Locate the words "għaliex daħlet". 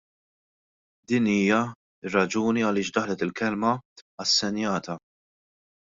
2.71-3.25